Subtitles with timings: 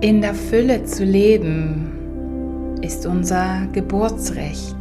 [0.00, 4.76] In der Fülle zu leben ist unser Geburtsrecht.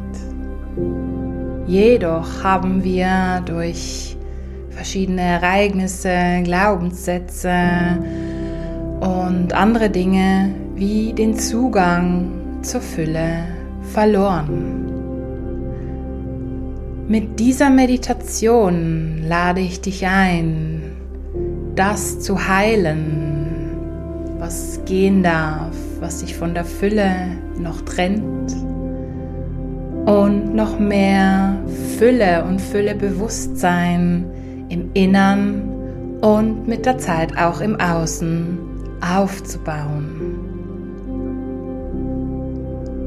[1.66, 4.16] Jedoch haben wir durch
[4.70, 7.52] verschiedene Ereignisse, Glaubenssätze
[9.00, 13.40] und andere Dinge wie den Zugang zur Fülle
[13.92, 14.86] verloren.
[17.08, 20.84] Mit dieser Meditation lade ich dich ein,
[21.76, 23.17] das zu heilen,
[24.48, 27.12] was gehen darf, was sich von der Fülle
[27.60, 28.56] noch trennt
[30.06, 31.58] und noch mehr
[31.98, 34.26] Fülle und Füllebewusstsein
[34.70, 35.64] im Innern
[36.22, 38.58] und mit der Zeit auch im Außen
[39.02, 40.40] aufzubauen.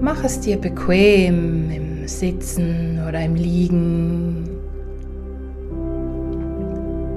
[0.03, 4.47] Mach es dir bequem im Sitzen oder im Liegen.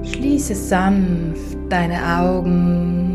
[0.02, 3.13] Schließe sanft deine Augen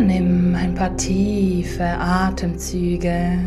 [0.00, 3.38] nimm ein paar tiefe Atemzüge.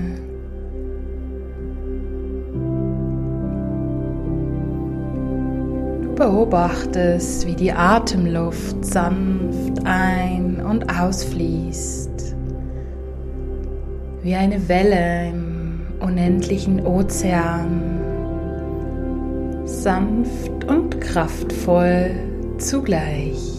[6.01, 12.13] Du beobachtest, wie die Atemluft sanft ein- und ausfließt
[14.23, 17.99] wie eine Welle im unendlichen Ozean,
[19.65, 22.11] sanft und kraftvoll
[22.57, 23.52] zugleich.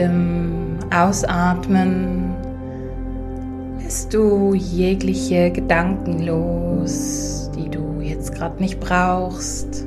[0.00, 2.34] Jedem Ausatmen
[3.82, 9.84] lässt du jegliche Gedanken los, die du jetzt gerade nicht brauchst,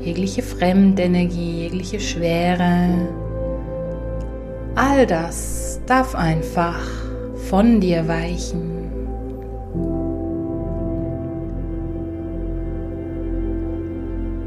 [0.00, 3.08] jegliche Fremdenergie, jegliche Schwere
[4.74, 6.80] All das darf einfach
[7.48, 8.90] von dir weichen.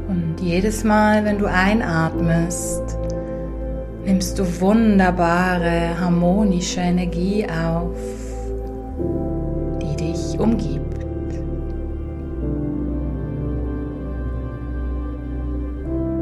[0.08, 2.95] Und jedes Mal, wenn du einatmest,
[4.06, 7.98] nimmst du wunderbare, harmonische Energie auf,
[9.82, 11.04] die dich umgibt.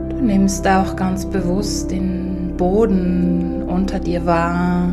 [0.08, 4.88] Du nimmst auch ganz bewusst den Boden unter dir wahr.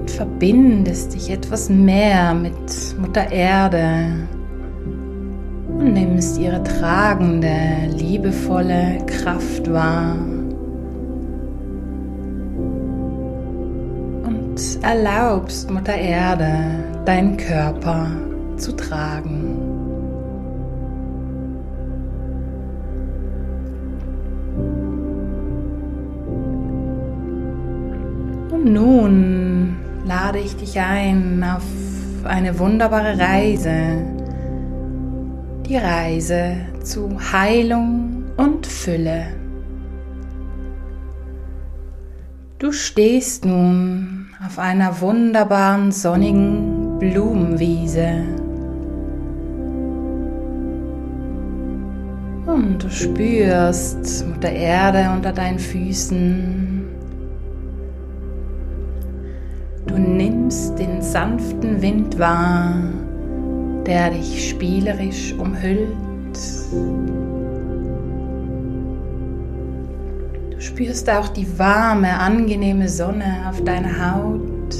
[0.00, 4.28] Und verbindest dich etwas mehr mit Mutter Erde
[5.80, 7.56] und nimmst ihre tragende,
[7.96, 10.14] liebevolle Kraft wahr.
[14.26, 16.52] Und erlaubst Mutter Erde,
[17.06, 18.08] deinen Körper
[18.56, 19.56] zu tragen.
[28.62, 29.76] nun
[30.06, 31.64] lade ich dich ein auf
[32.24, 34.19] eine wunderbare Reise.
[35.70, 39.26] Die Reise zu Heilung und Fülle.
[42.58, 48.24] Du stehst nun auf einer wunderbaren sonnigen Blumenwiese.
[52.46, 56.80] Und du spürst Mutter Erde unter deinen Füßen
[59.86, 62.74] Du nimmst den sanften Wind wahr,
[63.90, 65.96] der dich spielerisch umhüllt.
[70.50, 74.76] Du spürst auch die warme, angenehme Sonne auf deiner Haut.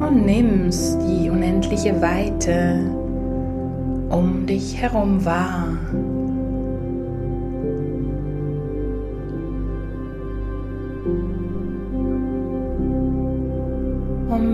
[0.00, 2.80] Und nimmst die unendliche Weite
[4.10, 5.78] um dich herum wahr.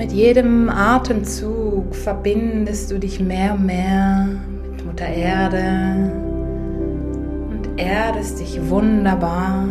[0.09, 4.27] Mit jedem Atemzug verbindest du dich mehr und mehr
[4.71, 6.11] mit Mutter Erde
[7.51, 9.67] und erdest dich wunderbar.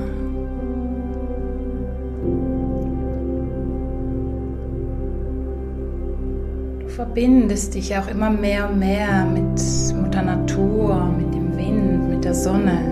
[6.81, 9.59] Du verbindest dich auch immer mehr und mehr mit
[9.99, 12.91] Mutter Natur, mit dem Wind, mit der Sonne,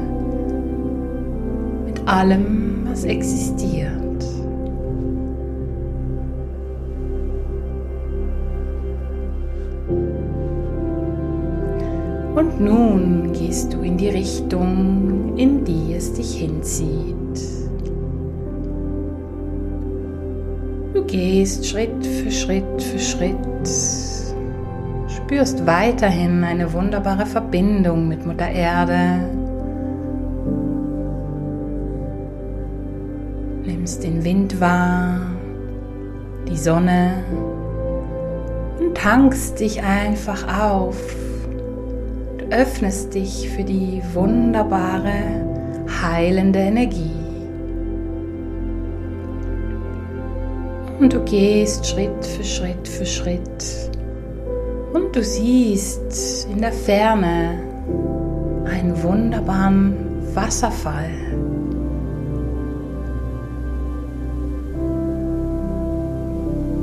[1.86, 4.05] mit allem, was existiert.
[12.36, 17.16] Und nun gehst du in die Richtung, in die es dich hinzieht.
[20.94, 23.38] Du gehst Schritt für Schritt für Schritt,
[25.08, 29.22] spürst weiterhin eine wunderbare Verbindung mit Mutter Erde.
[33.64, 35.22] Nimmst den Wind wahr,
[36.50, 37.24] die Sonne
[38.78, 40.98] und tankst dich einfach auf.
[42.52, 45.46] Öffnest dich für die wunderbare,
[46.02, 47.12] heilende Energie.
[51.00, 53.92] Und du gehst Schritt für Schritt für Schritt.
[54.94, 57.60] Und du siehst in der Ferne
[58.66, 59.94] einen wunderbaren
[60.34, 61.10] Wasserfall.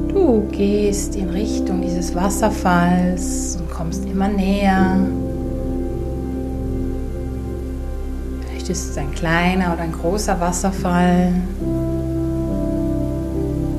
[0.08, 4.98] Du gehst in Richtung dieses Wasserfalls und kommst immer näher.
[8.68, 11.32] Ist es ein kleiner oder ein großer Wasserfall.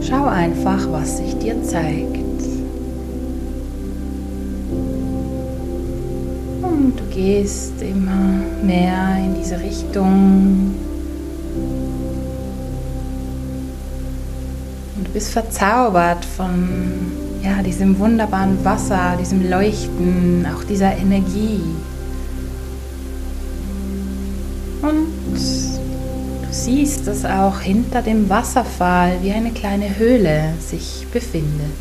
[0.02, 2.44] Schau einfach, was sich dir zeigt.
[6.62, 10.76] Und du gehst immer mehr in diese Richtung.
[14.98, 16.70] Und du bist verzaubert von
[17.42, 21.62] ja, diesem wunderbaren Wasser, diesem Leuchten, auch dieser Energie.
[24.84, 31.72] Und du siehst, dass auch hinter dem Wasserfall wie eine kleine Höhle sich befindet.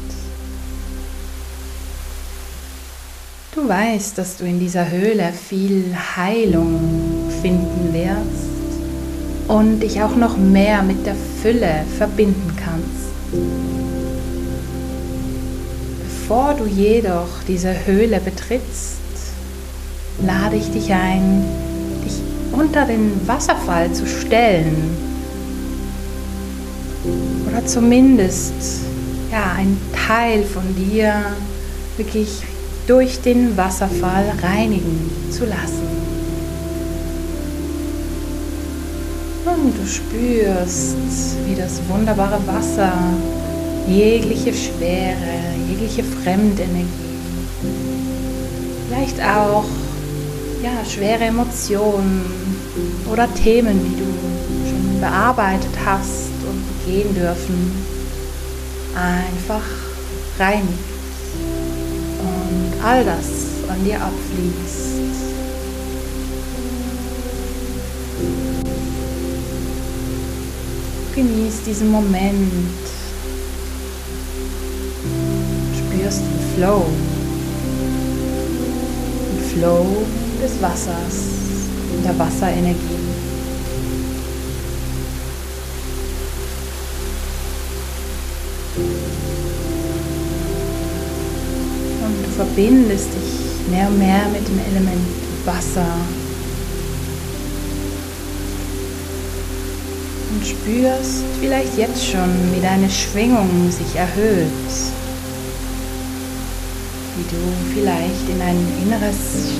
[3.56, 8.52] Du weißt, dass du in dieser Höhle viel Heilung finden wirst
[9.48, 13.10] und dich auch noch mehr mit der Fülle verbinden kannst.
[16.04, 19.00] Bevor du jedoch diese Höhle betrittst,
[20.24, 21.44] lade ich dich ein,
[22.52, 24.96] unter den Wasserfall zu stellen
[27.48, 28.52] oder zumindest
[29.30, 29.76] ja, ein
[30.06, 31.14] Teil von dir
[31.96, 32.42] wirklich
[32.86, 36.02] durch den Wasserfall reinigen zu lassen.
[39.44, 40.96] Und du spürst,
[41.46, 42.92] wie das wunderbare Wasser
[43.88, 45.16] jegliche Schwere,
[45.68, 46.86] jegliche Fremdenergie,
[48.88, 49.64] vielleicht auch
[50.62, 52.22] ja, schwere Emotionen
[53.10, 57.72] oder Themen, die du schon bearbeitet hast und gehen dürfen,
[58.94, 59.62] einfach
[60.38, 60.92] reinigt
[62.84, 64.92] all das an dir abfließt.
[71.14, 72.52] Genieß diesen Moment.
[75.76, 76.86] Spürst den Flow.
[79.30, 79.86] Den Flow
[80.42, 81.16] des Wassers
[81.94, 83.02] und der Wasserenergie.
[92.36, 95.06] verbindest dich mehr und mehr mit dem Element
[95.44, 95.86] Wasser
[100.32, 104.48] und spürst vielleicht jetzt schon, wie deine Schwingung sich erhöht,
[107.22, 107.42] wie du
[107.74, 109.16] vielleicht in ein inneres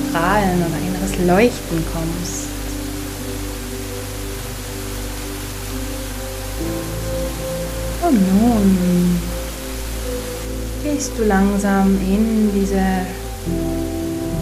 [0.09, 2.47] Strahlen oder inneres Leuchten kommst.
[8.05, 9.19] Und nun
[10.83, 12.83] gehst du langsam in diese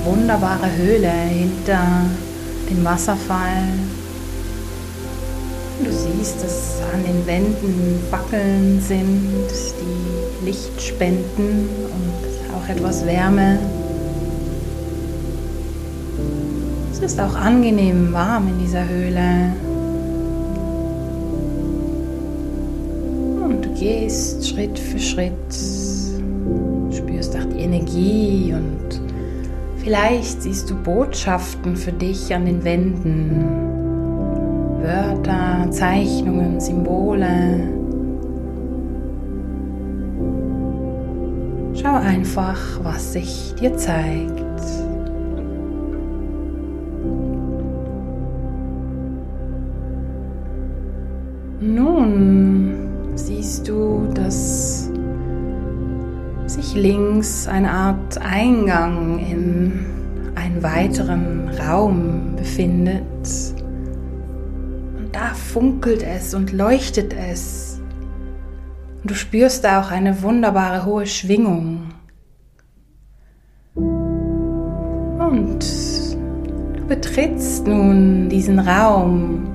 [0.04, 2.06] wunderbare Höhle hinter
[2.70, 3.68] dem Wasserfall.
[5.84, 9.48] Du siehst, dass an den Wänden Wackeln sind,
[9.82, 12.11] die Licht spenden und
[12.72, 13.60] etwas Wärme.
[16.92, 19.54] Es ist auch angenehm warm in dieser Höhle.
[23.44, 25.32] Und du gehst Schritt für Schritt
[27.62, 29.02] Energie und
[29.78, 33.46] vielleicht siehst du Botschaften für dich an den Wänden.
[34.82, 37.81] Wörter, Zeichnungen, Symbole.
[41.82, 44.62] Schau einfach, was sich dir zeigt.
[51.60, 52.76] Nun
[53.16, 54.92] siehst du, dass
[56.46, 59.86] sich links eine Art Eingang in
[60.36, 63.04] einen weiteren Raum befindet.
[64.98, 67.61] Und da funkelt es und leuchtet es.
[69.02, 71.90] Und du spürst da auch eine wunderbare hohe Schwingung.
[73.76, 79.48] Und du betrittst nun diesen Raum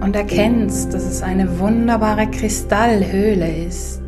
[0.00, 4.00] und erkennst, dass es eine wunderbare Kristallhöhle ist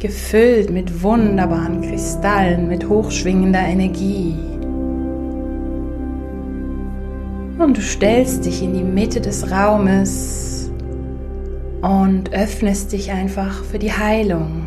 [0.00, 4.34] gefüllt mit wunderbaren Kristallen, mit hochschwingender Energie.
[7.58, 10.59] Und du stellst dich in die Mitte des Raumes
[11.82, 14.66] und öffnest dich einfach für die Heilung.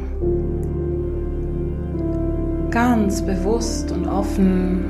[2.71, 4.85] Ganz bewusst und offen.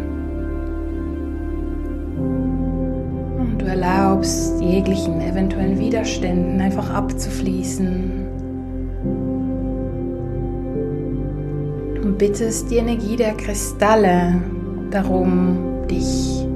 [3.39, 8.11] Und du erlaubst jeglichen eventuellen Widerständen einfach abzufließen.
[12.03, 14.41] Und bittest die Energie der Kristalle
[14.91, 15.57] darum,
[15.89, 16.47] dich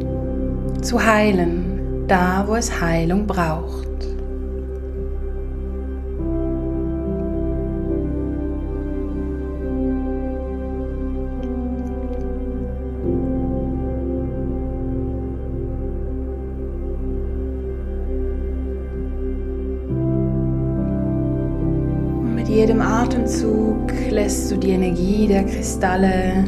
[0.81, 3.87] zu heilen, da wo es Heilung braucht.
[23.27, 26.45] Atemzug lässt du die Energie der Kristalle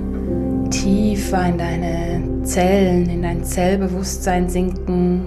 [0.70, 5.22] tiefer in deine Zellen, in dein Zellbewusstsein sinken.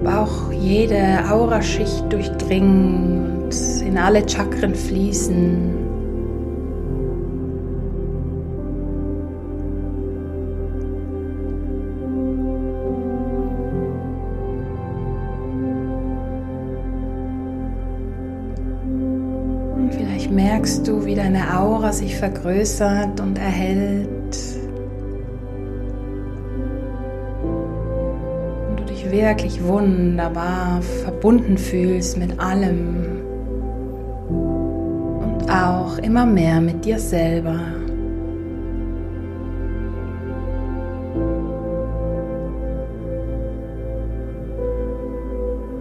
[0.00, 5.85] Aber auch jede Auraschicht durchdringen und in alle Chakren fließen.
[20.66, 24.36] Merkst du, wie deine Aura sich vergrößert und erhält.
[28.68, 33.22] Und du dich wirklich wunderbar verbunden fühlst mit allem.
[34.28, 37.60] Und auch immer mehr mit dir selber.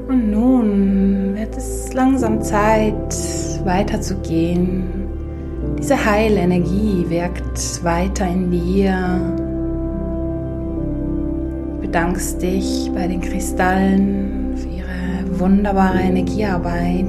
[0.08, 2.95] Und nun wird es langsam Zeit,
[3.66, 4.84] weiterzugehen.
[5.78, 9.20] Diese Heilenergie wirkt weiter in dir.
[11.72, 17.06] Du bedankst dich bei den Kristallen für ihre wunderbare Energiearbeit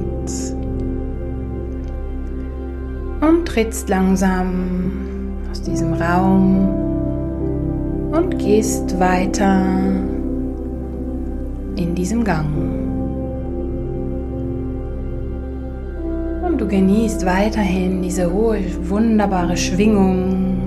[3.21, 6.69] und trittst langsam aus diesem Raum
[8.11, 9.63] und gehst weiter
[11.75, 12.86] in diesem Gang.
[16.57, 18.59] Du genießt weiterhin diese hohe,
[18.89, 20.57] wunderbare Schwingung.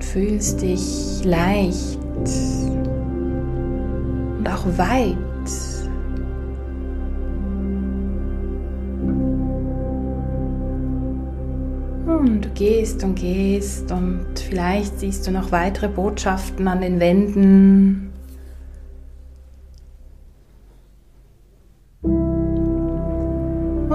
[0.00, 1.98] Fühlst dich leicht
[4.38, 5.16] und auch weit.
[12.06, 18.07] Und du gehst und gehst und vielleicht siehst du noch weitere Botschaften an den Wänden.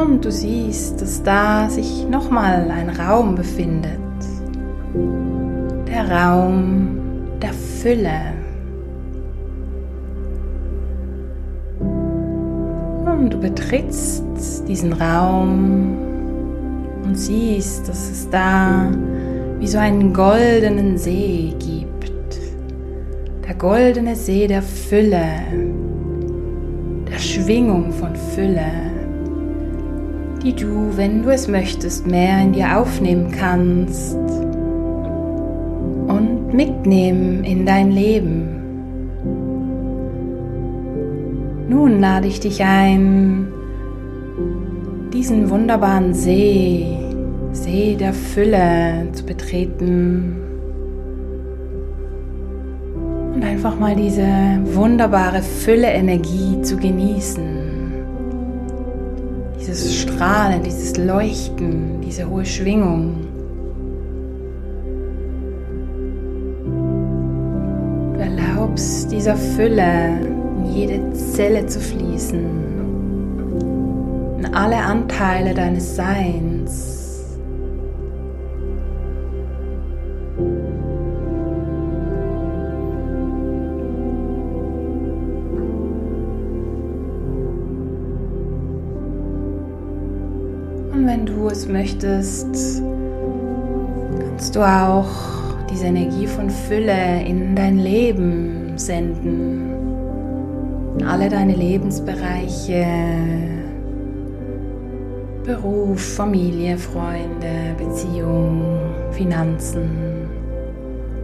[0.04, 4.00] Und du siehst, dass da sich nochmal ein Raum befindet.
[5.88, 7.00] Der Raum
[7.42, 8.34] der Fülle.
[11.80, 14.24] Und du betrittst
[14.68, 15.98] diesen Raum
[17.04, 18.92] und siehst, dass es da
[19.60, 22.12] wie so einen goldenen See gibt.
[23.48, 25.26] Der goldene See der Fülle,
[27.10, 28.93] der Schwingung von Fülle
[30.44, 34.16] die du, wenn du es möchtest, mehr in dir aufnehmen kannst
[36.08, 38.60] und mitnehmen in dein Leben.
[41.70, 43.48] Nun lade ich dich ein,
[45.14, 46.98] diesen wunderbaren See,
[47.54, 50.36] See der Fülle zu betreten
[53.34, 54.28] und einfach mal diese
[54.74, 57.63] wunderbare Fülle-Energie zu genießen
[59.64, 63.16] dieses Strahlen, dieses Leuchten, diese hohe Schwingung.
[68.14, 70.20] Du erlaubst dieser Fülle
[70.58, 72.44] in jede Zelle zu fließen,
[74.40, 76.53] in alle Anteile deines Seins.
[91.64, 92.82] Es möchtest,
[94.20, 95.08] kannst du auch
[95.70, 99.72] diese Energie von Fülle in dein Leben senden.
[100.98, 102.86] In alle deine Lebensbereiche,
[105.46, 108.62] Beruf, Familie, Freunde, Beziehung,
[109.12, 109.90] Finanzen,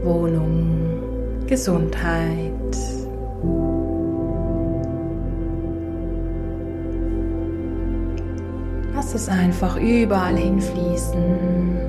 [0.03, 2.99] Wohnung, Gesundheit.
[9.12, 11.80] Lass es einfach überall hinfließen,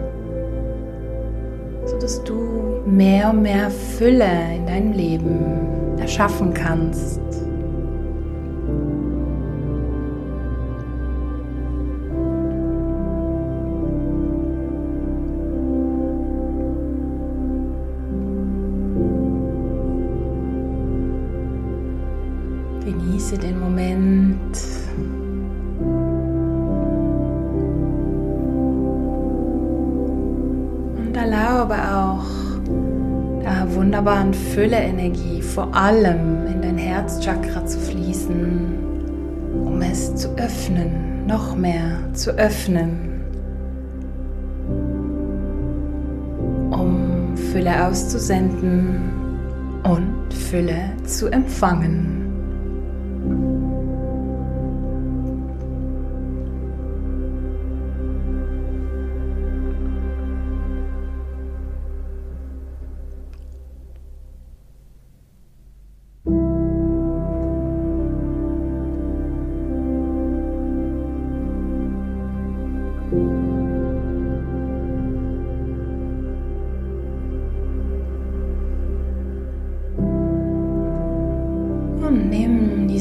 [1.85, 7.21] sodass du mehr und mehr Fülle in deinem Leben erschaffen kannst.
[22.83, 24.70] Genieße den Moment.
[31.61, 32.25] Erlaube auch
[33.43, 38.79] der wunderbaren Fülle-Energie vor allem in dein Herzchakra zu fließen,
[39.67, 43.21] um es zu öffnen, noch mehr zu öffnen.
[46.71, 49.11] Um Fülle auszusenden
[49.83, 52.20] und Fülle zu empfangen.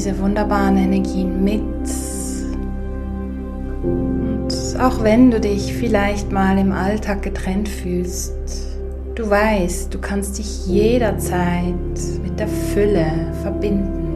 [0.00, 1.60] Diese wunderbaren Energien mit.
[3.82, 4.48] Und
[4.80, 8.32] auch wenn du dich vielleicht mal im Alltag getrennt fühlst,
[9.14, 11.74] du weißt, du kannst dich jederzeit
[12.22, 14.06] mit der Fülle verbinden.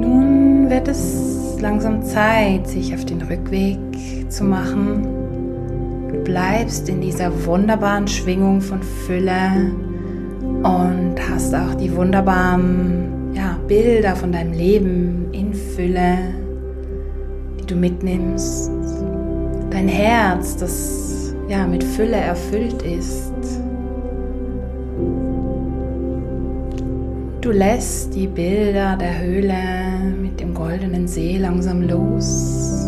[0.00, 3.78] Nun wird es langsam Zeit, sich auf den Rückweg
[4.30, 5.06] zu machen
[6.24, 9.72] bleibst in dieser wunderbaren Schwingung von Fülle
[10.62, 16.18] und hast auch die wunderbaren ja, Bilder von deinem Leben in Fülle,
[17.58, 18.70] die du mitnimmst.
[19.70, 23.32] Dein Herz, das ja mit Fülle erfüllt ist.
[27.40, 29.54] Du lässt die Bilder der Höhle
[30.20, 32.80] mit dem goldenen See langsam los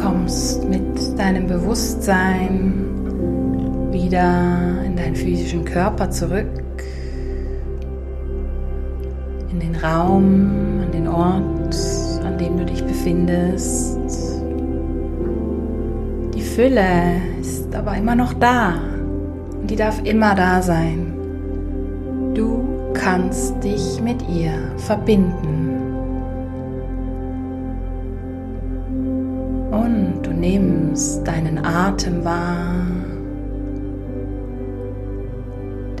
[0.00, 2.99] kommst mit deinem Bewusstsein
[4.02, 6.46] wieder in deinen physischen Körper zurück,
[9.50, 11.76] in den Raum, an den Ort,
[12.24, 13.98] an dem du dich befindest.
[16.34, 18.74] Die Fülle ist aber immer noch da
[19.60, 21.12] und die darf immer da sein.
[22.34, 25.68] Du kannst dich mit ihr verbinden.
[29.70, 32.99] Und du nimmst deinen Atem wahr,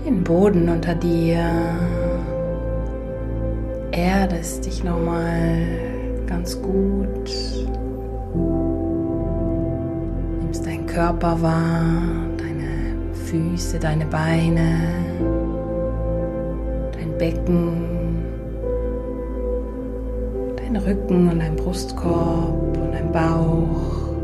[0.04, 1.44] den Boden unter dir,
[3.92, 5.66] erdest dich nochmal
[6.26, 7.30] ganz gut,
[10.42, 12.02] nimmst deinen Körper wahr,
[12.38, 12.94] deine
[13.26, 14.78] Füße, deine Beine,
[16.92, 18.24] dein Becken,
[20.56, 24.14] dein Rücken und dein Brustkorb und dein Bauch,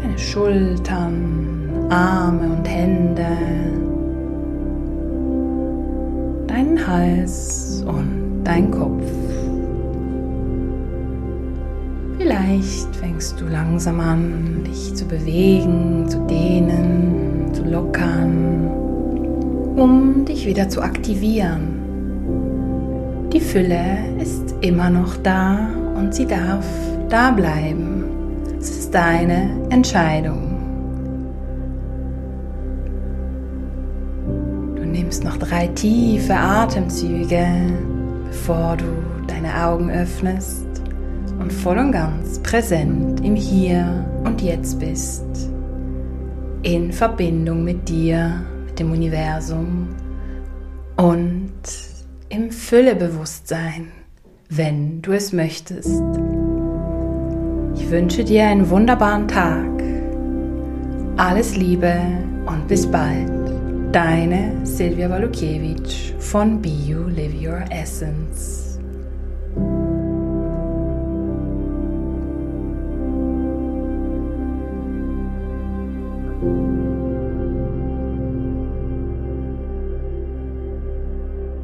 [0.00, 1.57] deine Schultern,
[1.90, 3.26] Arme und Hände,
[6.46, 9.04] deinen Hals und dein Kopf.
[12.18, 18.68] Vielleicht fängst du langsam an, dich zu bewegen, zu dehnen, zu lockern,
[19.76, 21.78] um dich wieder zu aktivieren.
[23.32, 23.80] Die Fülle
[24.20, 26.66] ist immer noch da und sie darf
[27.08, 28.04] da bleiben.
[28.58, 30.47] Es ist deine Entscheidung.
[35.48, 37.46] Drei tiefe Atemzüge,
[38.26, 38.84] bevor du
[39.26, 40.66] deine Augen öffnest
[41.38, 45.24] und voll und ganz präsent im Hier und Jetzt bist.
[46.62, 49.88] In Verbindung mit dir, mit dem Universum
[50.96, 51.52] und
[52.28, 53.88] im Füllebewusstsein,
[54.50, 56.02] wenn du es möchtest.
[57.74, 59.66] Ich wünsche dir einen wunderbaren Tag.
[61.16, 61.94] Alles Liebe
[62.46, 63.37] und bis bald.
[63.92, 68.67] Deine Silvia Walukiewicz von Be You Live Your Essence.